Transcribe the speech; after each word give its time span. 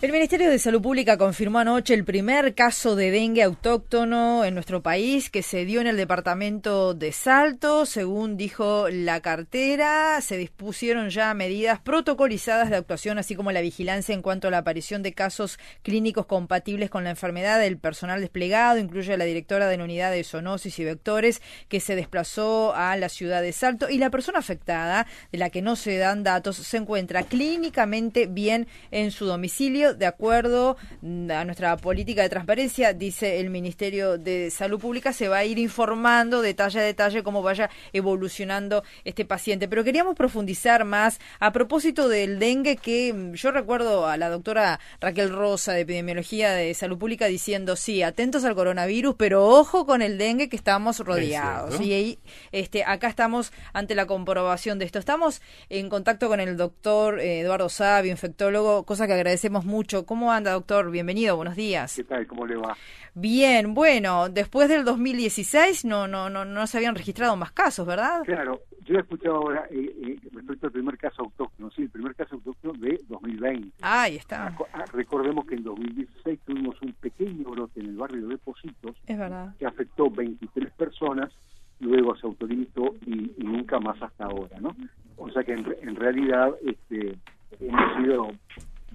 El 0.00 0.12
Ministerio 0.12 0.48
de 0.48 0.60
Salud 0.60 0.80
Pública 0.80 1.18
confirmó 1.18 1.58
anoche 1.58 1.92
el 1.92 2.04
primer 2.04 2.54
caso 2.54 2.94
de 2.94 3.10
dengue 3.10 3.42
autóctono 3.42 4.44
en 4.44 4.54
nuestro 4.54 4.80
país 4.80 5.28
que 5.28 5.42
se 5.42 5.64
dio 5.64 5.80
en 5.80 5.88
el 5.88 5.96
departamento 5.96 6.94
de 6.94 7.10
Salto. 7.10 7.84
Según 7.84 8.36
dijo 8.36 8.88
la 8.90 9.18
cartera, 9.18 10.20
se 10.20 10.36
dispusieron 10.36 11.10
ya 11.10 11.34
medidas 11.34 11.80
protocolizadas 11.80 12.70
de 12.70 12.76
actuación, 12.76 13.18
así 13.18 13.34
como 13.34 13.50
la 13.50 13.60
vigilancia 13.60 14.14
en 14.14 14.22
cuanto 14.22 14.46
a 14.46 14.52
la 14.52 14.58
aparición 14.58 15.02
de 15.02 15.14
casos 15.14 15.58
clínicos 15.82 16.26
compatibles 16.26 16.90
con 16.90 17.02
la 17.02 17.10
enfermedad. 17.10 17.64
El 17.64 17.76
personal 17.76 18.20
desplegado 18.20 18.78
incluye 18.78 19.14
a 19.14 19.16
la 19.16 19.24
directora 19.24 19.66
de 19.66 19.78
la 19.78 19.82
unidad 19.82 20.12
de 20.12 20.22
zoonosis 20.22 20.78
y 20.78 20.84
vectores 20.84 21.42
que 21.68 21.80
se 21.80 21.96
desplazó 21.96 22.72
a 22.72 22.96
la 22.96 23.08
ciudad 23.08 23.42
de 23.42 23.50
Salto 23.50 23.90
y 23.90 23.98
la 23.98 24.10
persona 24.10 24.38
afectada, 24.38 25.08
de 25.32 25.38
la 25.38 25.50
que 25.50 25.60
no 25.60 25.74
se 25.74 25.96
dan 25.96 26.22
datos, 26.22 26.56
se 26.56 26.76
encuentra 26.76 27.24
clínicamente 27.24 28.26
bien 28.26 28.68
en 28.92 29.10
su 29.10 29.26
domicilio 29.26 29.87
de 29.94 30.06
acuerdo 30.06 30.76
a 31.02 31.44
nuestra 31.44 31.76
política 31.76 32.22
de 32.22 32.28
transparencia, 32.28 32.92
dice 32.92 33.40
el 33.40 33.50
Ministerio 33.50 34.18
de 34.18 34.50
Salud 34.50 34.78
Pública, 34.80 35.12
se 35.12 35.28
va 35.28 35.38
a 35.38 35.44
ir 35.44 35.58
informando 35.58 36.42
detalle 36.42 36.80
a 36.80 36.82
detalle 36.82 37.22
cómo 37.22 37.42
vaya 37.42 37.70
evolucionando 37.92 38.82
este 39.04 39.24
paciente. 39.24 39.68
Pero 39.68 39.84
queríamos 39.84 40.14
profundizar 40.14 40.84
más 40.84 41.20
a 41.40 41.52
propósito 41.52 42.08
del 42.08 42.38
dengue, 42.38 42.76
que 42.76 43.12
mm, 43.12 43.32
yo 43.34 43.50
recuerdo 43.50 44.06
a 44.06 44.16
la 44.16 44.28
doctora 44.28 44.80
Raquel 45.00 45.30
Rosa 45.30 45.72
de 45.72 45.80
Epidemiología 45.80 46.52
de 46.52 46.74
Salud 46.74 46.98
Pública 46.98 47.26
diciendo, 47.26 47.76
sí, 47.76 48.02
atentos 48.02 48.44
al 48.44 48.54
coronavirus, 48.54 49.14
pero 49.16 49.46
ojo 49.46 49.86
con 49.86 50.02
el 50.02 50.18
dengue 50.18 50.48
que 50.48 50.56
estamos 50.56 50.98
rodeados. 51.00 51.80
Y 51.80 51.92
ahí, 51.92 52.18
este, 52.52 52.84
acá 52.84 53.08
estamos 53.08 53.52
ante 53.72 53.94
la 53.94 54.06
comprobación 54.06 54.78
de 54.78 54.84
esto. 54.84 54.98
Estamos 54.98 55.40
en 55.68 55.88
contacto 55.88 56.28
con 56.28 56.40
el 56.40 56.56
doctor 56.56 57.20
eh, 57.20 57.40
Eduardo 57.40 57.68
Sabio, 57.68 58.10
infectólogo, 58.10 58.84
cosa 58.84 59.06
que 59.06 59.12
agradecemos 59.14 59.64
mucho 59.64 59.77
mucho. 59.78 60.04
¿Cómo 60.04 60.32
anda, 60.32 60.54
doctor? 60.54 60.90
Bienvenido, 60.90 61.36
buenos 61.36 61.54
días. 61.54 61.94
¿Qué 61.94 62.02
tal? 62.02 62.26
¿Cómo 62.26 62.44
le 62.44 62.56
va? 62.56 62.76
Bien, 63.14 63.74
bueno, 63.74 64.28
después 64.28 64.68
del 64.68 64.84
2016 64.84 65.84
no 65.84 66.08
no 66.08 66.28
no 66.28 66.44
no 66.44 66.66
se 66.66 66.78
habían 66.78 66.96
registrado 66.96 67.36
más 67.36 67.52
casos, 67.52 67.86
¿verdad? 67.86 68.22
Claro, 68.24 68.62
yo 68.84 68.96
he 68.96 69.00
escuchado 69.00 69.36
ahora 69.36 69.68
eh, 69.70 69.94
eh, 70.02 70.18
respecto 70.32 70.66
al 70.66 70.72
primer 70.72 70.98
caso 70.98 71.22
autóctono, 71.22 71.70
sí, 71.70 71.82
el 71.82 71.90
primer 71.90 72.16
caso 72.16 72.34
autóctono 72.34 72.72
de 72.72 73.00
2020. 73.06 73.72
Ah, 73.80 74.02
ahí 74.02 74.16
está. 74.16 74.52
Ah, 74.72 74.84
recordemos 74.92 75.46
que 75.46 75.54
en 75.54 75.62
2016 75.62 76.40
tuvimos 76.44 76.82
un 76.82 76.92
pequeño 76.94 77.48
brote 77.50 77.78
en 77.78 77.86
el 77.86 77.96
barrio 77.96 78.26
de 78.26 78.36
Positos, 78.36 78.96
es 79.06 79.16
verdad. 79.16 79.54
que 79.60 79.66
afectó 79.66 80.10
23 80.10 80.72
personas, 80.72 81.32
luego 81.78 82.16
se 82.16 82.26
autorizó 82.26 82.96
y, 83.06 83.32
nunca 83.38 83.78
más 83.78 84.02
hasta 84.02 84.24
ahora, 84.24 84.58
¿no? 84.58 84.74
O 85.16 85.30
sea 85.30 85.44
que 85.44 85.52
en, 85.52 85.64
en 85.82 85.94
realidad 85.94 86.50
este, 86.66 87.16
hemos 87.60 87.96
sido 87.96 88.30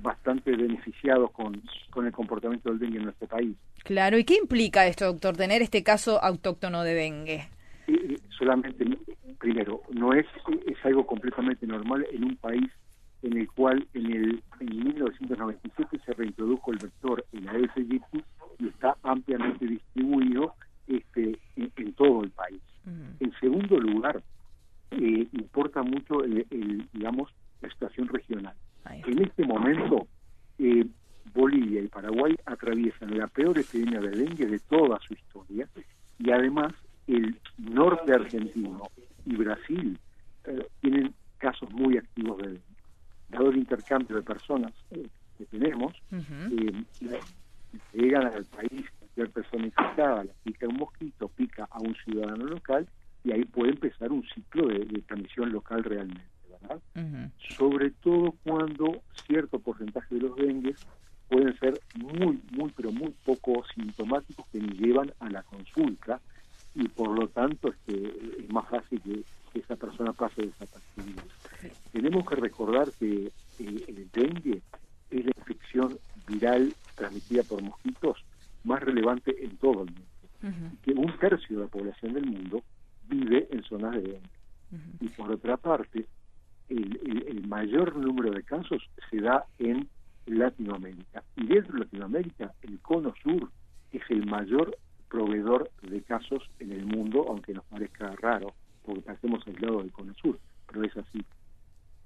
bastante 0.04 0.52
beneficiados 0.52 1.32
con, 1.32 1.62
con 1.90 2.06
el 2.06 2.12
comportamiento 2.12 2.70
del 2.70 2.80
dengue 2.80 2.98
en 2.98 3.06
nuestro 3.06 3.28
país. 3.28 3.56
Claro, 3.84 4.18
¿y 4.18 4.24
qué 4.24 4.36
implica 4.36 4.86
esto, 4.86 5.06
doctor, 5.06 5.36
tener 5.36 5.62
este 5.62 5.84
caso 5.84 6.24
autóctono 6.24 6.84
de 6.84 6.94
dengue? 6.94 7.48
solamente, 8.38 8.86
primero, 9.40 9.82
no 9.92 10.14
es, 10.14 10.26
es 10.66 10.86
algo 10.86 11.06
completamente 11.06 11.66
normal 11.68 12.06
en 12.12 12.24
un 12.24 12.36
país 12.38 12.70
en 13.22 13.38
el 13.38 13.50
cual 13.52 13.88
en 13.94 14.12
el 14.12 14.44
en 14.60 14.86
1997 14.86 16.00
se 16.06 16.14
reintrodujo 16.14 16.72
el 16.72 16.80
vector 16.80 17.26
en 17.32 17.46
la 17.46 17.52
aegypti 17.54 18.24
y 18.60 18.68
está 18.68 18.98
ampliamente 19.04 19.66
distribuido 19.66 20.54
este 20.88 21.40
en, 21.56 21.94
todo 21.94 22.24
el 22.24 22.32
país. 22.32 22.62
En 23.20 23.32
segundo 23.40 23.80
lugar, 23.80 24.22
eh, 24.92 25.28
importa 25.32 25.82
mucho 25.84 26.24
el, 26.24 26.86
digamos 26.92 27.32
la 27.62 27.70
situación 27.70 28.10
regional. 28.10 28.56
En 28.86 29.22
este 29.22 29.46
momento, 29.46 30.08
eh, 30.60 30.86
Bolivia 31.34 31.82
y 31.82 31.88
Paraguay 31.88 32.36
atraviesan 32.46 33.18
la 33.18 33.28
peor 33.28 33.58
epidemia 33.58 34.02
de 34.02 34.10
dengue 34.10 34.46
de 34.46 34.60
toda 34.60 35.00
su 35.00 35.14
historia 35.14 35.68
y 36.24 36.32
además 36.32 36.74
el 37.08 37.38
norte 37.58 38.14
argentino 38.14 38.84
y 39.26 39.36
Brasil 39.36 40.00
eh, 40.46 40.68
tienen 40.82 41.14
casos 41.38 41.70
muy 41.72 41.98
activos 41.98 42.38
de 42.38 42.48
dengue. 42.48 42.64
Dado 43.30 43.50
el 43.50 43.58
intercambio 43.58 44.16
de 44.18 44.22
personas 44.22 44.72
eh, 44.92 45.08
que 45.38 45.46
tenemos, 45.46 45.94
llegan 47.94 48.28
al 48.28 48.46
país 48.46 48.86
cualquier 49.00 49.30
persona 49.32 49.66
infectada, 49.66 50.24
la 50.24 50.34
pica 50.44 50.68
un 50.68 50.78
mosquito, 50.78 51.28
pica 51.30 51.68
a 51.70 51.80
un 51.80 51.96
ciudadano 52.04 52.46
local 52.46 52.88
y 53.24 53.32
ahí 53.32 53.44
puede 53.46 53.72
empezar 53.72 54.12
un 54.12 54.24
ciclo 54.34 54.68
de 54.68 54.86
transmisión 55.08 55.52
local 55.52 55.84
realmente 55.84 56.34
sobre 57.58 57.92
todo 57.92 58.34
cuando 58.44 59.02
cierto 59.28 59.60
porcentaje 59.60 60.16
de 60.16 60.22
los 60.22 60.36
dengues 60.36 60.86
pueden 61.30 61.58
ser 61.60 61.80
muy, 61.96 62.42
muy, 62.52 62.72
pero 62.76 62.92
muy 62.92 63.14
poco 63.26 63.64
sintomáticos 63.74 64.46
que 64.52 64.60
ni 64.60 64.70
llevan 64.78 65.12
a 65.20 65.30
la 65.30 65.44
consulta 65.44 66.20
y 66.76 66.88
por 66.88 67.18
lo 67.18 67.28
tanto 67.28 67.70
este, 67.70 68.42
es 68.44 68.50
más 68.52 68.68
fácil 68.70 69.02
que, 69.02 69.24
esa 69.54 69.76
desapercibida. 70.46 71.24
Tenemos 71.92 72.28
que 72.28 72.36
recordar 72.36 72.90
que 73.00 73.32
eh, 73.60 73.86
el 73.88 74.10
dengue 74.12 74.62
es 75.10 75.26
la 75.26 75.32
infección 75.38 75.98
viral 76.28 76.74
transmitida 76.96 77.44
por 77.44 77.62
mosquitos 77.62 78.24
más 78.64 78.82
relevante 78.82 79.44
en 79.44 79.58
todo 79.58 79.84
el 79.84 79.92
mundo. 79.92 80.02
Que 80.82 80.92
un 80.92 81.18
tercio 81.20 81.58
de 81.58 81.64
la 81.64 81.70
población 81.70 82.14
del 82.14 82.26
mundo 82.26 82.62
vive 83.08 83.48
en 83.52 83.64
zonas 83.64 83.94
de 83.94 84.02
dengue. 84.02 84.30
Y 85.00 85.08
por 85.10 85.32
otra 85.32 85.58
parte, 85.58 86.06
el, 86.70 87.48
mayor 87.48 87.96
número 87.96 88.32
de 88.32 88.44
casos 88.44 88.82
se 89.10 89.22
da 89.22 89.46
en 89.60 89.88
Latinoamérica. 90.26 91.24
Y 91.36 91.46
dentro 91.48 91.74
de 91.74 91.80
Latinoamérica, 91.82 92.54
el 92.64 92.80
cono 92.80 93.14
sur 93.22 93.50
es 93.92 94.02
el 94.10 94.26
mayor 94.26 94.76
proveedor 95.10 95.70
de 95.82 96.02
casos 96.02 96.50
en 96.60 96.72
el 96.72 96.86
mundo, 96.86 97.26
aunque 97.30 97.54
nos 97.54 97.64
parezca 97.66 98.16
raro, 98.16 98.54
porque 98.86 99.12
estamos 99.12 99.46
aislados 99.48 99.84
del 99.84 99.92
cono 99.92 100.14
sur, 100.16 100.40
pero 100.68 100.84
es 100.84 100.96
así. 100.98 101.24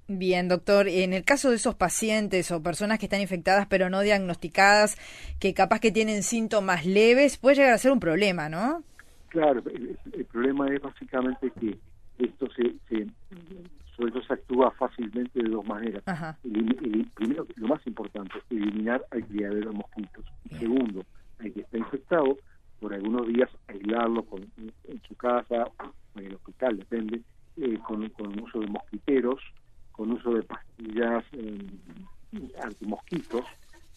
Bien, 0.09 0.47
doctor, 0.47 0.87
en 0.87 1.11
el 1.11 1.25
caso 1.25 1.49
de 1.49 1.57
esos 1.57 1.75
pacientes 1.75 2.51
o 2.51 2.63
personas 2.63 2.97
que 2.97 3.07
están 3.07 3.19
infectadas 3.19 3.67
pero 3.67 3.89
no 3.89 4.01
diagnosticadas, 4.01 4.97
que 5.39 5.53
capaz 5.53 5.81
que 5.81 5.91
tienen 5.91 6.23
síntomas 6.23 6.85
leves, 6.85 7.37
puede 7.37 7.57
llegar 7.57 7.73
a 7.73 7.77
ser 7.77 7.91
un 7.91 7.99
problema, 7.99 8.47
¿no? 8.47 8.83
Claro, 9.27 9.61
el, 9.69 10.25
problema 10.31 10.67
es 10.67 10.81
básicamente 10.81 11.51
que 11.59 11.77
esto 12.19 12.47
se, 12.55 12.75
se 12.87 13.07
sobre 13.97 14.11
todo 14.11 14.23
se 14.23 14.33
actúa 14.33 14.71
fácilmente 14.71 15.41
de 15.41 15.49
dos 15.49 15.65
maneras. 15.65 16.03
primero, 17.15 17.47
lo 17.55 17.67
más 17.67 17.85
importante, 17.87 18.35
eliminar 18.49 19.03
al 19.11 19.25
criadero 19.25 19.71
de 19.71 19.75
mosquitos. 19.75 20.25
segundo, 20.57 21.03
al 21.39 21.51
que 21.51 21.61
está 21.61 21.77
infectado, 21.77 22.37
por 22.79 22.93
algunos 22.93 23.27
días 23.27 23.49
aislarlo 23.67 24.25
en 24.57 25.01
su 25.07 25.15
casa 25.15 25.65
o 25.65 26.19
en 26.19 26.27
el 26.27 26.35
hospital, 26.35 26.77
depende, 26.77 27.21
eh, 27.57 27.79
con, 27.85 28.07
con 28.09 28.39
uso 28.39 28.59
de 28.59 28.67
mosquiteros, 28.67 29.41
con 29.91 30.11
uso 30.11 30.31
de 30.31 30.43
pastillas 30.43 31.23
eh, 31.33 31.67
antimosquitos, 32.61 33.45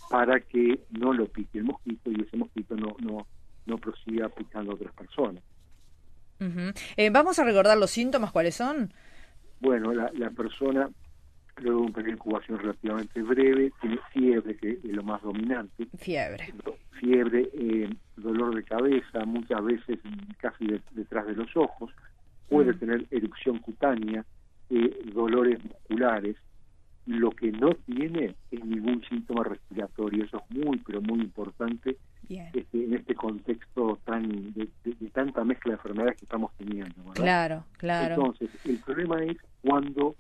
para 0.09 0.41
que 0.41 0.81
no 0.99 1.13
lo 1.13 1.27
pique 1.27 1.59
el 1.59 1.65
mosquito 1.65 2.11
y 2.11 2.23
ese 2.23 2.39
mosquito 2.39 2.75
no, 2.75 2.97
no, 3.01 3.27
no 3.67 3.79
a 4.55 4.61
otras 4.61 4.93
personas. 4.95 5.43
Eh, 6.97 7.11
vamos 7.11 7.39
a 7.39 7.45
recordar 7.45 7.77
los 7.77 7.91
síntomas, 7.91 8.33
¿cuáles 8.33 8.55
son? 8.55 8.93
Bueno, 9.61 9.93
la, 9.93 10.31
persona, 10.31 10.89
luego 11.59 11.81
de 11.81 11.87
un 11.87 11.93
periodo 11.93 12.07
de 12.07 12.17
incubación 12.17 12.59
relativamente 12.59 13.23
breve, 13.23 13.73
tiene 13.81 13.99
fiebre, 14.13 14.57
que 14.57 14.71
es 14.71 14.85
lo 14.85 15.03
más 15.03 15.21
dominante. 15.23 15.87
Fiebre. 15.99 16.55
Fiebre, 16.93 17.51
eh, 17.53 17.91
dolor 18.17 18.55
de 18.55 18.63
cabeza, 18.65 19.25
muchas 19.27 19.63
veces 19.63 19.99
casi 20.39 20.67
detrás 20.93 21.27
de 21.27 21.35
los 21.35 21.55
ojos. 21.57 21.91
Puede 22.49 22.73
mm. 22.73 22.79
tener 22.79 23.07
erupción 23.11 23.59
cutánea, 23.59 24.25
eh, 24.71 25.03
dolores 25.13 25.63
musculares. 25.63 26.37
Lo 27.07 27.31
que 27.33 27.53
no 27.53 27.75
tiene 27.75 28.35
es 28.51 28.65
ningún 28.65 29.03
síntoma 29.09 29.45
respiratorio. 29.45 30.25
Eso 30.25 30.43
es 30.49 30.57
muy, 30.57 30.79
pero 30.79 31.03
muy 31.03 31.21
importante 31.21 31.99
este, 32.29 32.85
en 32.85 32.95
este 32.95 33.15
contexto 33.15 33.99
tan 34.05 34.53
de, 34.55 34.69
tanta 35.13 35.45
mezcla 35.45 35.73
de 35.73 35.77
enfermedades 35.77 36.17
que 36.19 36.25
estamos 36.25 36.53
teniendo. 36.57 37.13
Claro, 37.15 37.65
claro. 37.77 38.15
Entonces, 38.15 38.51
el 38.65 38.79
problema 38.79 39.23
es 39.25 39.37
cuando 39.63 40.15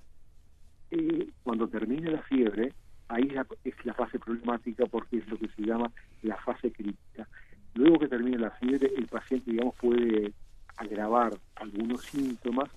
eh, 0.90 1.28
cuando 1.42 1.68
termina 1.68 2.10
la 2.10 2.22
fiebre, 2.22 2.72
ahí 3.08 3.32
es 3.64 3.84
la, 3.84 3.94
fase 3.94 4.18
problemática 4.18 4.86
porque 4.86 5.18
es 5.18 5.28
lo 5.28 5.38
que 5.38 5.48
se 5.48 5.62
llama 5.62 5.90
la 6.22 6.36
fase 6.38 6.72
crítica. 6.72 7.28
Luego 7.74 8.00
que 8.00 8.08
termina 8.08 8.38
la 8.38 8.50
fiebre, 8.50 8.90
el 8.96 9.06
paciente, 9.06 9.50
digamos, 9.50 9.76
puede 9.76 10.32
agravar 10.76 11.36
algunos 11.56 12.02
síntomas, 12.02 12.68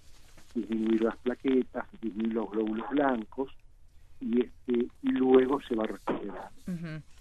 disminuir 0.54 1.02
las 1.02 1.18
plaquetas, 1.18 1.86
disminuir 2.02 2.34
los 2.34 2.52
glóbulos 2.52 2.90
blancos, 2.92 3.52
y 4.20 4.42
este 4.42 4.88
y 5.02 5.12
luego 5.12 5.60
se 5.62 5.76
va 5.76 5.84
a 5.84 5.88
recuperar. 5.88 6.50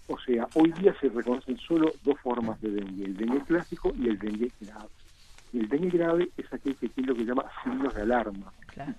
O 0.07 0.19
sea, 0.19 0.47
hoy 0.55 0.71
día 0.73 0.93
se 0.99 1.02
reconocen 1.13 1.57
solo 1.59 1.91
dos 2.03 2.19
formas 2.21 2.59
de 2.61 2.71
dengue, 2.71 3.05
el 3.05 3.17
dengue 3.17 3.41
clásico 3.41 3.93
y 3.97 4.07
el 4.07 4.19
dengue 4.19 4.51
grave. 4.59 4.89
El 5.53 5.69
dengue 5.69 5.89
grave 5.97 6.29
es 6.37 6.51
aquel 6.51 6.75
que 6.75 6.89
tiene 6.89 7.09
lo 7.09 7.15
que 7.15 7.21
se 7.21 7.27
llama 7.27 7.45
signos 7.63 7.93
de 7.93 8.01
alarma. 8.01 8.51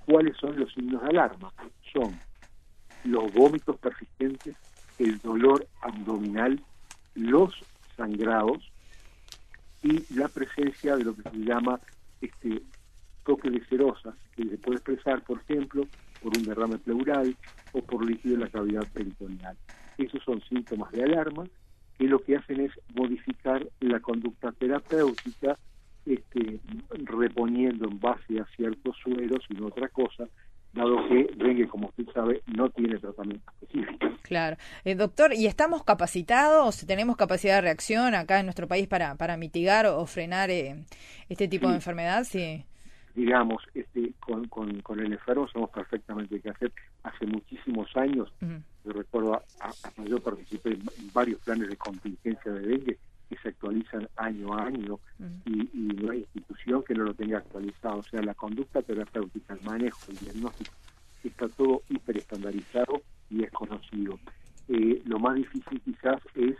¿Cuáles 0.07 0.37
son 0.37 0.59
los 0.59 0.73
signos 0.73 1.03
de 1.03 1.09
alarma? 1.09 1.53
Son 1.93 2.19
los 3.05 3.33
vómitos 3.33 3.77
persistentes, 3.79 4.57
el 4.99 5.19
dolor 5.19 5.67
abdominal, 5.83 6.61
los 7.15 7.53
sangrados 7.97 8.71
y 9.83 10.15
la 10.15 10.29
presencia 10.29 10.97
de 10.97 11.05
lo 11.05 11.15
que 11.15 11.23
se 11.23 11.39
llama 11.39 11.81
este 12.21 12.63
toque 13.25 13.51
de 13.51 13.65
cerosas, 13.67 14.15
que 14.37 14.45
se 14.45 14.59
puede 14.59 14.77
expresar, 14.77 15.23
por 15.23 15.41
ejemplo, 15.41 15.87
por 16.23 16.37
un 16.37 16.45
derrame 16.45 16.79
pleural 16.79 17.37
o 17.73 17.83
por 17.83 18.05
líquido 18.05 18.35
en 18.35 18.41
la 18.43 18.49
cavidad 18.49 18.87
peritoneal. 18.93 19.57
Esos 19.99 20.23
son 20.23 20.41
síntomas 20.43 20.91
de 20.93 21.03
alarma 21.03 21.45
que 21.99 22.05
lo 22.05 22.19
que 22.21 22.37
hacen 22.37 22.61
es 22.61 22.73
modificar 22.95 23.67
la 23.81 24.01
conducta 24.01 24.53
terapéutica 24.53 25.57
este, 26.07 26.61
reponiendo 26.91 27.89
en 27.89 27.99
base 27.99 28.39
a 28.41 28.47
ciertos 28.57 28.97
sueros 29.03 29.45
y 29.49 29.55
no 29.55 29.67
otra 29.69 29.89
cosa, 29.89 30.29
dado 30.75 31.09
que 31.09 31.31
dengue, 31.37 31.69
como 31.69 31.89
usted 31.89 32.05
sabe, 32.13 32.43
no 32.47 32.69
tiene 32.71 32.99
tratamiento 32.99 33.51
específico. 33.53 34.07
Claro. 34.23 34.57
Eh, 34.85 34.95
doctor, 34.95 35.33
¿y 35.33 35.47
estamos 35.47 35.85
capacitados? 35.85 36.85
¿Tenemos 36.87 37.17
capacidad 37.17 37.57
de 37.57 37.61
reacción 37.63 38.15
acá 38.15 38.41
en 38.41 38.47
nuestro 38.47 38.67
país 38.67 38.87
para, 38.87 39.15
para 39.15 39.37
mitigar 39.37 39.87
o 39.87 40.05
frenar 40.07 40.51
eh, 40.51 40.85
este 41.29 41.49
tipo 41.49 41.69
de 41.69 41.77
enfermedad? 41.77 42.25
Sí. 42.25 42.65
Digamos, 43.15 43.63
este, 43.75 44.13
con, 44.19 44.49
con, 44.49 44.81
con, 44.81 44.99
el 44.99 45.13
enfermo 45.13 45.47
sabemos 45.49 45.71
perfectamente 45.71 46.41
qué 46.41 46.51
hacer. 46.51 46.73
Hace 47.05 47.27
muchísimos 47.27 47.89
años, 47.97 48.33
yo 48.85 48.93
recuerdo, 48.93 49.43
hasta 49.61 50.05
yo 50.05 50.21
participé 50.21 50.71
en 50.73 51.13
varios 51.13 51.41
planes 51.41 51.69
de 51.69 51.77
contingencia 51.77 52.53
de 52.53 52.61
dengue, 52.61 52.99
que 53.29 53.37
se 53.39 53.49
actualizan 53.49 54.09
año 54.17 54.53
a 54.55 54.67
año 54.67 55.01
y, 55.47 55.71
no 55.75 56.11
hay 56.11 56.19
institución 56.19 56.83
que 56.83 56.95
no 56.95 57.05
lo 57.05 57.15
tenga 57.15 57.39
actualizado. 57.39 57.99
O 57.99 58.03
sea, 58.03 58.21
la 58.21 58.35
conducta 58.35 58.83
terapéutica, 58.83 59.55
el 59.55 59.63
manejo, 59.63 60.11
el 60.11 60.19
diagnóstico, 60.19 60.73
está 61.23 61.49
todo 61.49 61.83
hiperestandarizado 61.89 63.03
y 63.31 63.43
es 63.43 63.51
conocido. 63.53 64.19
Eh, 64.69 65.03
lo 65.07 65.19
más 65.19 65.37
difícil 65.37 65.81
quizás 65.81 66.21
es 66.35 66.57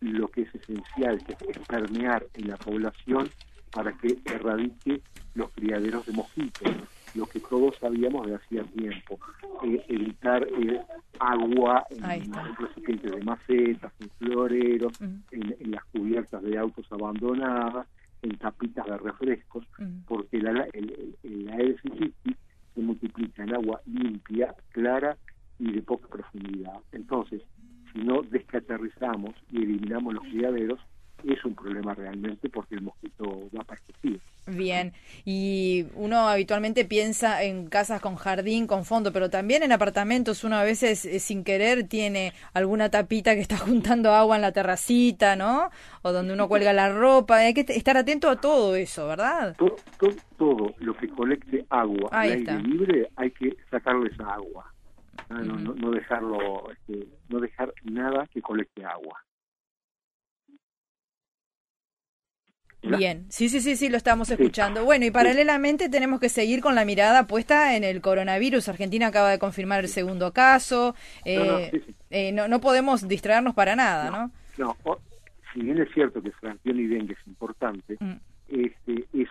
lo 0.00 0.28
que 0.28 0.42
es 0.42 0.54
esencial, 0.54 1.24
que 1.24 1.32
es 1.50 1.58
permear 1.66 2.26
en 2.34 2.48
la 2.48 2.56
población 2.56 3.30
para 3.70 3.92
que 3.96 4.18
erradique 4.24 5.00
los 5.34 5.50
criaderos 5.52 6.04
de 6.06 6.12
mosquitos, 6.12 6.70
lo 7.14 7.26
que 7.26 7.40
todos 7.40 7.76
sabíamos 7.76 8.26
de 8.26 8.34
hacía 8.34 8.62
tiempo, 8.64 9.18
eh, 9.64 9.84
evitar 9.88 10.46
eh, 10.46 10.80
agua 11.18 11.84
en, 11.90 12.32
recipientes 12.58 13.10
de 13.10 13.22
macetas, 13.22 13.92
en 14.00 14.10
floreros, 14.18 14.92
en, 15.00 15.70
las 15.70 15.84
cubiertas 15.86 16.42
de 16.42 16.58
autos 16.58 16.86
abandonadas, 16.90 17.86
en 18.22 18.36
tapitas 18.38 18.86
de 18.86 18.98
refrescos, 18.98 19.66
porque 20.06 20.40
la, 20.40 20.66
el, 20.72 21.14
el, 21.22 21.48
Aedes 21.48 21.80
se 22.74 22.80
multiplica 22.80 23.42
en 23.42 23.54
agua 23.54 23.80
limpia, 23.86 24.54
clara 24.70 25.16
y 25.58 25.72
de 25.72 25.82
poca 25.82 26.08
profundidad. 26.08 26.80
Entonces, 26.92 27.42
si 27.92 28.00
no 28.00 28.22
descaterizamos 28.22 29.34
y 29.50 29.62
eliminamos 29.62 30.14
los 30.14 30.24
criaderos, 30.24 30.80
es 31.24 31.44
un 31.44 31.54
problema 31.54 31.94
realmente 31.94 32.48
porque 32.48 32.74
el 32.74 32.82
mosquito 32.82 33.48
va 33.56 33.64
parecido. 33.64 34.20
Y 35.24 35.86
uno 35.94 36.28
habitualmente 36.28 36.84
piensa 36.84 37.42
en 37.42 37.66
casas 37.68 38.00
con 38.00 38.16
jardín, 38.16 38.66
con 38.66 38.84
fondo, 38.84 39.12
pero 39.12 39.30
también 39.30 39.62
en 39.62 39.72
apartamentos 39.72 40.44
uno 40.44 40.56
a 40.56 40.62
veces 40.62 41.04
eh, 41.04 41.18
sin 41.18 41.44
querer 41.44 41.84
tiene 41.84 42.32
alguna 42.52 42.90
tapita 42.90 43.34
que 43.34 43.40
está 43.40 43.56
juntando 43.68 44.12
agua 44.12 44.36
en 44.36 44.42
la 44.42 44.52
terracita, 44.52 45.36
¿no? 45.36 45.70
O 46.02 46.12
donde 46.12 46.34
uno 46.34 46.48
cuelga 46.48 46.72
la 46.72 46.92
ropa, 46.92 47.36
hay 47.38 47.54
que 47.54 47.64
estar 47.68 47.96
atento 47.96 48.28
a 48.30 48.40
todo 48.40 48.76
eso, 48.76 49.06
¿verdad? 49.08 49.56
Todo, 49.56 49.76
todo, 50.36 50.74
lo 50.78 50.94
que 50.94 51.08
colecte 51.08 51.64
agua 51.70 52.08
al 52.12 52.30
aire 52.30 52.60
libre 52.60 53.08
hay 53.16 53.30
que 53.30 53.56
sacarle 53.70 54.10
esa 54.10 54.24
agua. 54.34 54.72
Ah, 55.28 55.40
no, 55.42 55.56
no, 55.56 55.74
no, 55.74 55.90
dejarlo, 55.90 56.70
este, 56.70 57.08
no 57.28 57.40
dejar 57.40 57.72
nada 57.84 58.26
que 58.32 58.40
colecte 58.40 58.84
agua. 58.84 59.20
Bien, 62.86 63.26
sí, 63.28 63.48
sí, 63.48 63.60
sí, 63.60 63.76
sí, 63.76 63.88
lo 63.88 63.96
estamos 63.96 64.30
escuchando. 64.30 64.84
Bueno, 64.84 65.04
y 65.06 65.10
paralelamente 65.10 65.88
tenemos 65.88 66.20
que 66.20 66.28
seguir 66.28 66.60
con 66.60 66.74
la 66.74 66.84
mirada 66.84 67.26
puesta 67.26 67.76
en 67.76 67.84
el 67.84 68.00
coronavirus. 68.00 68.68
Argentina 68.68 69.08
acaba 69.08 69.30
de 69.30 69.38
confirmar 69.38 69.80
el 69.80 69.88
segundo 69.88 70.32
caso. 70.32 70.94
Eh, 71.24 71.82
eh, 72.10 72.32
no, 72.32 72.48
no, 72.48 72.60
podemos 72.60 73.06
distraernos 73.08 73.54
para 73.54 73.76
nada, 73.76 74.10
¿no? 74.10 74.30
No, 74.58 74.76
si 75.52 75.60
bien 75.60 75.78
es 75.78 75.88
cierto 75.92 76.22
que 76.22 76.30
Franción 76.32 76.78
y 76.78 76.86
dengue 76.86 77.14
es 77.14 77.26
importante, 77.26 77.96
mm. 77.98 78.12
este, 78.48 79.06
es 79.14 79.28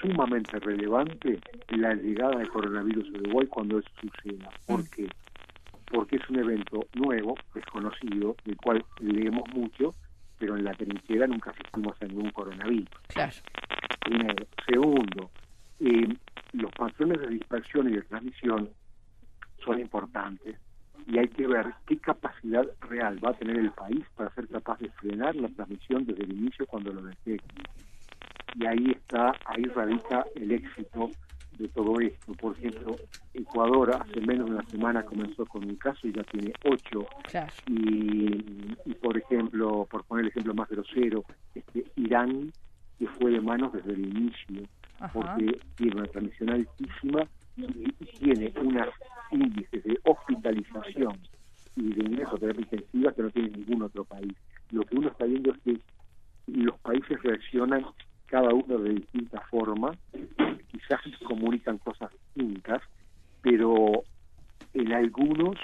sumamente 0.00 0.58
relevante 0.58 1.38
la 1.68 1.94
llegada 1.94 2.38
del 2.38 2.48
coronavirus 2.48 3.06
a 3.08 3.18
Uruguay 3.18 3.46
cuando 3.46 3.78
eso 3.78 3.88
suceda. 4.00 4.48
¿Por 4.66 4.80
mm. 4.80 4.86
qué? 4.94 5.08
Porque 5.92 6.16
es 6.16 6.30
un 6.30 6.38
evento 6.38 6.86
nuevo, 6.94 7.34
desconocido, 7.54 8.36
del 8.44 8.56
cual 8.56 8.84
leemos 9.00 9.48
mucho, 9.54 9.94
pero 10.38 10.56
en 10.56 10.64
la 10.64 10.74
trinchera 10.74 11.26
nunca 11.26 11.50
asistimos 11.50 12.00
a 12.00 12.06
ningún 12.06 12.30
coronavirus. 12.30 12.88
Claro. 13.08 13.32
Primero. 14.00 14.46
Segundo, 14.66 15.30
eh, 15.80 16.16
los 16.52 16.72
patrones 16.72 17.20
de 17.20 17.28
dispersión 17.28 17.88
y 17.88 17.96
de 17.96 18.02
transmisión 18.02 18.70
son 19.64 19.80
importantes 19.80 20.56
y 21.06 21.18
hay 21.18 21.28
que 21.28 21.46
ver 21.46 21.66
qué 21.86 21.98
capacidad 21.98 22.66
real 22.80 23.22
va 23.24 23.30
a 23.30 23.34
tener 23.34 23.56
el 23.56 23.70
país 23.72 24.04
para 24.14 24.30
ser 24.34 24.46
capaz 24.48 24.78
de 24.78 24.90
frenar 24.90 25.34
la 25.36 25.48
transmisión 25.48 26.04
desde 26.04 26.24
el 26.24 26.32
inicio 26.32 26.66
cuando 26.66 26.92
lo 26.92 27.02
detecte. 27.02 27.62
Y 28.54 28.66
ahí 28.66 28.90
está, 28.90 29.32
ahí 29.46 29.64
radica 29.64 30.26
el 30.34 30.52
éxito 30.52 31.10
de 31.58 31.68
todo 31.68 32.00
esto. 32.00 32.32
Por 32.34 32.56
ejemplo, 32.56 32.96
Ecuador 33.34 33.94
hace 33.94 34.20
menos 34.20 34.46
de 34.46 34.56
una 34.56 34.64
semana 34.70 35.04
comenzó 35.04 35.44
con 35.46 35.64
un 35.64 35.76
caso 35.76 36.06
y 36.06 36.12
ya 36.12 36.22
tiene 36.24 36.52
ocho. 36.64 37.06
Y, 37.66 38.66
y, 38.84 38.94
por 38.94 39.16
ejemplo, 39.16 39.86
por 39.90 40.04
poner 40.04 40.24
el 40.24 40.30
ejemplo 40.30 40.54
más 40.54 40.68
grosero, 40.68 41.24
este 41.54 41.84
Irán, 41.96 42.52
que 42.98 43.06
fue 43.06 43.30
de 43.32 43.40
manos 43.40 43.72
desde 43.72 43.92
el 43.92 44.06
inicio, 44.06 44.62
porque 45.12 45.60
tiene 45.76 45.96
una 45.96 46.06
transmisión 46.06 46.50
altísima 46.50 47.26
y 47.56 47.92
tiene 48.18 48.52
unos 48.60 48.88
índices 49.30 49.84
de 49.84 49.98
hospitalización 50.04 51.18
y 51.76 51.92
de 51.92 52.04
ingreso 52.04 52.34
a 52.34 52.38
terapia 52.38 52.62
intensiva 52.62 53.12
que 53.12 53.22
no 53.22 53.30
tiene 53.30 53.50
ningún 53.50 53.82
otro 53.82 54.04
país. 54.04 54.32
Lo 54.70 54.82
que 54.84 54.96
uno 54.96 55.08
está 55.08 55.24
viendo 55.24 55.52
es 55.52 55.58
que 55.60 55.80
los 56.46 56.78
países 56.80 57.22
reaccionan 57.22 57.84
cada 58.26 58.52
uno 58.52 58.78
de 58.78 58.90
distintas 58.94 59.42
formas 59.48 59.96
quizás 60.78 61.00
comunican 61.26 61.78
cosas 61.78 62.10
distintas, 62.34 62.82
pero 63.42 64.02
en 64.74 64.92
algunos 64.92 65.56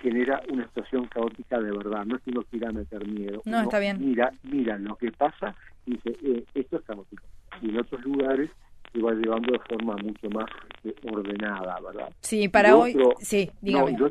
genera 0.00 0.40
una 0.50 0.66
situación 0.68 1.06
caótica 1.06 1.60
de 1.60 1.70
verdad. 1.70 2.04
No 2.06 2.16
es 2.16 2.22
que 2.22 2.30
uno 2.30 2.42
quiera 2.50 2.72
meter 2.72 3.06
miedo. 3.06 3.42
No, 3.44 3.60
está 3.60 3.78
bien. 3.78 3.98
Mira, 4.00 4.32
mira 4.42 4.78
lo 4.78 4.96
que 4.96 5.12
pasa 5.12 5.54
y 5.86 5.92
dice, 5.92 6.16
eh, 6.22 6.44
esto 6.54 6.78
es 6.78 6.84
caótico. 6.84 7.24
Y 7.60 7.70
en 7.70 7.78
otros 7.78 8.02
lugares 8.02 8.50
se 8.92 9.00
va 9.00 9.12
llevando 9.12 9.52
de 9.52 9.58
forma 9.60 9.96
mucho 10.02 10.30
más 10.30 10.46
este, 10.82 11.08
ordenada, 11.10 11.78
¿verdad? 11.80 12.12
Sí, 12.20 12.48
para 12.48 12.76
hoy, 12.76 12.96
sí, 13.20 13.50
dígame. 13.60 13.92
No, 13.92 14.08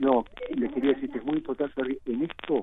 no, 0.00 0.24
le 0.56 0.70
quería 0.70 0.92
decir 0.92 1.10
que 1.10 1.18
es 1.18 1.24
muy 1.24 1.36
importante 1.36 2.00
en 2.06 2.22
esto 2.22 2.60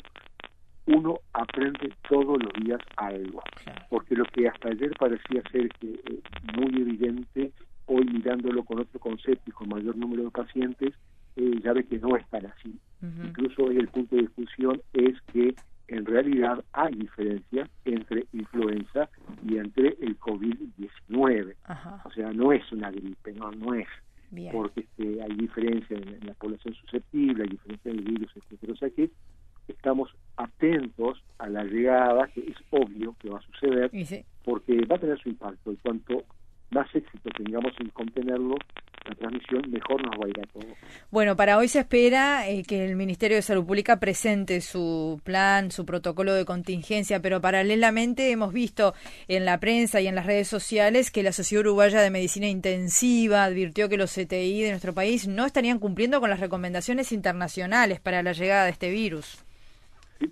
uno 0.87 1.19
aprende 1.33 1.93
todos 2.07 2.41
los 2.41 2.53
días 2.63 2.79
algo, 2.97 3.41
porque 3.89 4.15
lo 4.15 4.25
que 4.25 4.47
hasta 4.47 4.69
ayer 4.69 4.91
parecía 4.99 5.41
ser 5.51 5.69
eh, 5.81 6.21
muy 6.55 6.81
evidente, 6.81 7.51
hoy 7.87 8.05
mirándolo 8.05 8.63
con 8.63 8.79
otro 8.79 8.99
concepto 8.99 9.43
y 9.47 9.51
con 9.51 9.69
mayor 9.69 9.95
número 9.95 10.23
de 10.23 10.31
pacientes, 10.31 10.93
eh, 11.35 11.59
ya 11.63 11.73
ve 11.73 11.85
que 11.85 11.99
no 11.99 12.15
es 12.15 12.27
tan 12.29 12.45
así. 12.45 12.79
Incluso 13.23 13.65
hoy 13.65 13.77
el 13.77 13.87
punto 13.89 14.15
de 14.15 14.23
discusión 14.23 14.81
es 14.93 15.13
que 15.31 15.53
en 15.87 16.05
realidad 16.05 16.63
hay 16.73 16.95
diferencia 16.95 17.69
entre 17.83 18.25
influenza 18.33 19.09
y 19.47 19.57
entre 19.57 19.89
el 20.01 20.17
COVID-19. 20.19 21.55
O 22.03 22.11
sea, 22.11 22.31
no 22.33 22.51
es 22.51 22.71
una 22.71 22.89
gripe, 22.89 23.33
no, 23.33 23.51
no 23.51 23.73
es. 23.73 23.87
Porque 24.51 24.81
este, 24.81 25.21
hay 25.21 25.35
diferencia 25.35 25.95
en, 25.95 26.25
la 26.25 26.33
población 26.33 26.73
susceptible, 26.73 27.43
hay 27.43 27.49
diferencia 27.49 27.91
en 27.91 27.99
el 27.99 28.03
virus, 28.03 28.31
etc. 28.35 28.71
O 28.71 28.75
sea 28.75 28.89
que 28.89 29.11
estamos 29.67 30.13
atentos 30.65 31.23
a 31.37 31.49
la 31.49 31.63
llegada, 31.63 32.27
que 32.33 32.41
es 32.41 32.57
obvio 32.71 33.15
que 33.19 33.29
va 33.29 33.39
a 33.39 33.41
suceder, 33.41 33.91
porque 34.43 34.85
va 34.85 34.95
a 34.95 34.99
tener 34.99 35.19
su 35.19 35.29
impacto 35.29 35.71
y 35.71 35.77
cuanto 35.77 36.23
más 36.71 36.87
éxito 36.93 37.29
tengamos 37.37 37.73
en 37.79 37.89
contenerlo, 37.89 38.55
la 39.07 39.15
transmisión, 39.15 39.61
mejor 39.69 40.03
nos 40.03 40.19
va 40.19 40.25
a 40.25 40.29
ir 40.29 40.39
a 40.39 40.47
todos. 40.51 40.75
Bueno, 41.11 41.35
para 41.35 41.59
hoy 41.59 41.67
se 41.67 41.79
espera 41.79 42.49
eh, 42.49 42.63
que 42.63 42.85
el 42.85 42.95
Ministerio 42.95 43.37
de 43.37 43.43
Salud 43.43 43.63
Pública 43.63 43.99
presente 43.99 44.61
su 44.61 45.21
plan, 45.23 45.69
su 45.69 45.85
protocolo 45.85 46.33
de 46.33 46.43
contingencia, 46.43 47.21
pero 47.21 47.39
paralelamente 47.39 48.31
hemos 48.31 48.51
visto 48.51 48.95
en 49.27 49.45
la 49.45 49.59
prensa 49.59 50.01
y 50.01 50.07
en 50.07 50.15
las 50.15 50.25
redes 50.25 50.47
sociales 50.47 51.11
que 51.11 51.21
la 51.21 51.33
Sociedad 51.33 51.61
Uruguaya 51.61 52.01
de 52.01 52.09
Medicina 52.09 52.47
Intensiva 52.47 53.43
advirtió 53.43 53.89
que 53.89 53.97
los 53.97 54.11
CTI 54.11 54.63
de 54.63 54.71
nuestro 54.71 54.93
país 54.93 55.27
no 55.27 55.45
estarían 55.45 55.77
cumpliendo 55.77 56.19
con 56.19 56.31
las 56.31 56.39
recomendaciones 56.39 57.11
internacionales 57.11 57.99
para 57.99 58.23
la 58.23 58.33
llegada 58.33 58.65
de 58.65 58.71
este 58.71 58.89
virus 58.89 59.44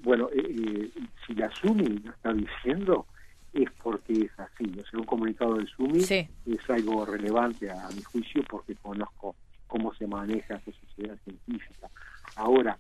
bueno, 0.04 0.30
eh, 0.34 0.42
eh, 0.44 0.90
si 1.26 1.34
la 1.36 1.50
SUMI 1.56 2.00
lo 2.00 2.12
está 2.12 2.34
diciendo, 2.34 3.06
es 3.54 3.70
porque 3.82 4.14
es 4.14 4.40
así. 4.40 4.66
O 4.80 4.86
sea, 4.86 5.00
un 5.00 5.06
comunicado 5.06 5.56
del 5.56 5.68
SUMI 5.68 6.04
es 6.46 6.70
algo 6.70 7.06
relevante 7.06 7.70
a, 7.70 7.90
mi 7.96 8.02
juicio 8.02 8.44
porque 8.50 8.76
conozco 8.76 9.36
cómo 9.68 9.94
se 9.96 10.08
maneja 10.08 10.56
esa 10.56 10.72
sociedad 10.72 11.18
científica. 11.24 11.90
Ahora, 12.36 12.78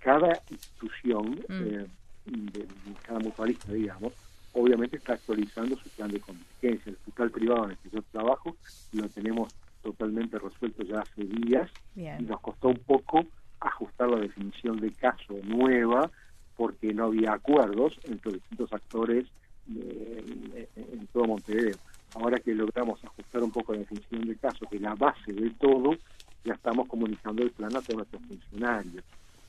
cada 0.00 0.40
institución, 0.50 1.40
Mm. 1.48 1.62
eh, 1.62 1.86
de, 2.26 2.66
cada 3.06 3.18
mutualista, 3.18 3.72
digamos, 3.72 4.12
obviamente 4.52 4.96
está 4.96 5.14
actualizando 5.14 5.76
su 5.76 5.88
plan 5.90 6.10
de 6.10 6.20
contingencia. 6.20 6.90
El 6.90 6.96
hospital 6.96 7.30
privado 7.30 7.64
en 7.64 7.70
el 7.72 7.76
que 7.78 7.90
yo 7.90 8.02
trabajo 8.12 8.56
lo 8.92 9.08
tenemos 9.08 9.54
totalmente 9.82 10.38
resuelto 10.38 10.82
ya 10.84 11.00
hace 11.00 11.24
días 11.24 11.70
Bien. 11.94 12.16
y 12.20 12.24
nos 12.24 12.40
costó 12.40 12.68
un 12.68 12.78
poco 12.78 13.24
ajustar 13.60 14.08
la 14.10 14.20
definición 14.20 14.78
de 14.80 14.92
caso 14.92 15.34
nueva 15.44 16.10
no 17.02 17.08
había 17.08 17.32
acuerdos 17.32 17.98
entre 18.04 18.32
distintos 18.32 18.72
actores 18.72 19.26
eh, 19.74 20.68
en, 20.76 21.06
todo 21.08 21.24
Montevideo. 21.24 21.76
Ahora 22.14 22.38
que 22.38 22.54
logramos 22.54 23.02
ajustar 23.04 23.42
un 23.42 23.50
poco 23.50 23.72
la 23.72 23.80
definición 23.80 24.26
de 24.26 24.36
caso, 24.36 24.66
que 24.70 24.76
es 24.76 24.82
la 24.82 24.94
base 24.94 25.32
de 25.32 25.50
todo, 25.50 25.96
ya 26.44 26.54
estamos 26.54 26.86
comunicando 26.88 27.42
el 27.42 27.50
plan 27.50 27.74
a 27.76 27.80
todos 27.80 27.96
nuestros 27.96 28.22
funcionarios 28.22 29.04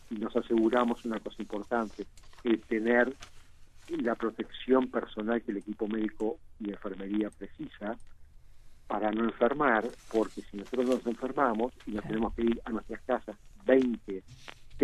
y 0.09 0.15
nos 0.15 0.35
aseguramos 0.35 1.05
una 1.05 1.19
cosa 1.19 1.41
importante, 1.41 2.05
el 2.43 2.59
tener 2.61 3.13
la 3.89 4.15
protección 4.15 4.87
personal 4.87 5.41
que 5.41 5.51
el 5.51 5.57
equipo 5.57 5.87
médico 5.87 6.37
y 6.59 6.71
enfermería 6.71 7.29
precisa 7.29 7.97
para 8.87 9.11
no 9.11 9.25
enfermar, 9.25 9.87
porque 10.11 10.41
si 10.41 10.57
nosotros 10.57 10.87
nos 10.87 11.05
enfermamos 11.05 11.73
y 11.85 11.91
nos 11.91 12.03
tenemos 12.05 12.33
que 12.33 12.43
ir 12.43 12.61
a 12.65 12.71
nuestras 12.71 13.01
casas 13.01 13.35
20 13.65 14.23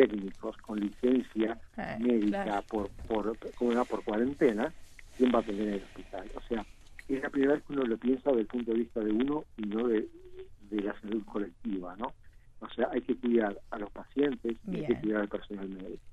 técnicos 0.07 0.55
con 0.57 0.79
licencia 0.79 1.57
Eh, 1.77 1.97
médica 1.99 2.43
claro. 2.43 2.63
por 2.69 2.89
por 3.07 3.37
por 3.87 4.03
cuarentena, 4.03 4.71
¿quién 5.17 5.31
va 5.33 5.39
a 5.39 5.41
atender 5.41 5.67
en 5.67 5.73
el 5.75 5.83
hospital? 5.83 6.31
O 6.35 6.41
sea, 6.47 6.65
es 7.07 7.21
la 7.21 7.29
primera 7.29 7.53
vez 7.53 7.63
que 7.65 7.73
uno 7.73 7.83
lo 7.83 7.97
piensa 7.97 8.29
desde 8.29 8.41
el 8.41 8.47
punto 8.47 8.71
de 8.71 8.77
vista 8.77 8.99
de 9.01 9.11
uno 9.11 9.43
y 9.57 9.63
no 9.63 9.87
de, 9.87 10.07
de 10.69 10.81
la 10.81 10.99
salud 11.01 11.23
colectiva, 11.25 11.95
¿no? 11.97 12.13
O 12.61 12.69
sea, 12.75 12.89
hay 12.91 13.01
que 13.01 13.15
cuidar 13.15 13.57
a 13.71 13.77
los 13.79 13.89
pacientes 13.91 14.57
y 14.67 14.75
hay 14.77 14.85
que 14.85 14.99
cuidar 14.99 15.21
al 15.21 15.29
personal 15.29 15.69
médico. 15.69 16.03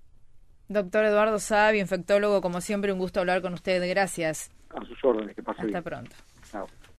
Doctor 0.68 1.04
Eduardo 1.04 1.38
Sabi, 1.38 1.78
infectólogo, 1.80 2.40
como 2.40 2.60
siempre, 2.60 2.92
un 2.92 2.98
gusto 2.98 3.20
hablar 3.20 3.40
con 3.42 3.52
usted. 3.52 3.88
Gracias. 3.88 4.50
A 4.70 4.84
sus 4.84 5.02
órdenes, 5.04 5.34
que 5.36 5.42
pase 5.42 5.60
Hasta 5.60 5.66
bien. 5.70 5.82
pronto. 5.84 6.16
Chao. 6.50 6.66